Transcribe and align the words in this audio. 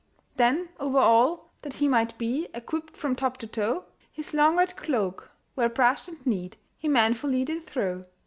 Then 0.35 0.69
over 0.79 0.97
all, 0.97 1.51
that 1.61 1.75
he 1.75 1.87
might 1.87 2.17
be 2.17 2.47
Equipped 2.55 2.97
from 2.97 3.15
top 3.15 3.37
to 3.37 3.45
toe, 3.45 3.85
His 4.11 4.33
long 4.33 4.57
red 4.57 4.75
cloak, 4.75 5.29
well 5.55 5.69
brushed 5.69 6.07
and 6.07 6.25
neat, 6.25 6.57
He 6.79 6.87
manfully 6.87 7.45
did 7.45 7.67
throw. 7.67 8.01